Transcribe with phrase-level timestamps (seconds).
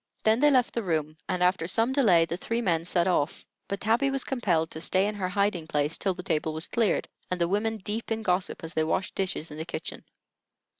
[0.23, 3.79] Then they left the room, and after some delay the three men set off; but
[3.79, 7.39] Tabby was compelled to stay in her hiding place till the table was cleared, and
[7.39, 10.03] the women deep in gossip, as they washed dishes in the kitchen.